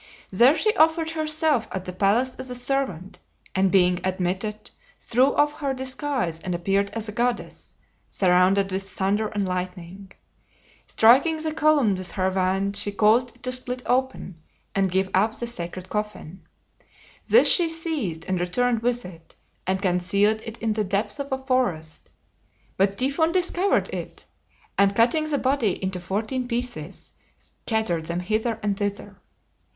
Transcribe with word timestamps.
There 0.31 0.55
she 0.57 0.75
offered 0.77 1.11
herself 1.11 1.67
at 1.71 1.85
the 1.85 1.93
palace 1.93 2.33
as 2.39 2.49
a 2.49 2.55
servant, 2.55 3.19
and 3.53 3.71
being 3.71 3.99
admitted, 4.03 4.71
threw 4.99 5.35
off 5.35 5.53
her 5.59 5.75
disguise 5.75 6.39
and 6.39 6.55
appeared 6.55 6.89
as 6.95 7.07
a 7.07 7.11
goddess, 7.11 7.75
surrounded 8.07 8.71
with 8.71 8.81
thunder 8.81 9.27
and 9.27 9.47
lightning. 9.47 10.11
Striking 10.87 11.37
the 11.37 11.53
column 11.53 11.93
with 11.93 12.13
her 12.13 12.31
wand 12.31 12.75
she 12.77 12.91
caused 12.91 13.35
it 13.35 13.43
to 13.43 13.51
split 13.51 13.83
open 13.85 14.41
and 14.73 14.89
give 14.89 15.07
up 15.13 15.35
the 15.37 15.45
sacred 15.45 15.87
coffin. 15.87 16.47
This 17.29 17.47
she 17.47 17.69
seized 17.69 18.25
and 18.25 18.39
returned 18.39 18.79
with 18.81 19.05
it, 19.05 19.35
and 19.67 19.83
concealed 19.83 20.41
it 20.43 20.57
in 20.57 20.73
the 20.73 20.83
depth 20.83 21.19
of 21.19 21.31
a 21.31 21.37
forest, 21.45 22.09
but 22.75 22.97
Typhon 22.97 23.31
discovered 23.33 23.87
it, 23.89 24.25
and 24.79 24.95
cutting 24.95 25.29
the 25.29 25.37
body 25.37 25.73
into 25.83 25.99
fourteen 25.99 26.47
pieces 26.47 27.11
scattered 27.37 28.07
them 28.07 28.21
hither 28.21 28.59
and 28.63 28.77
thither. 28.77 29.19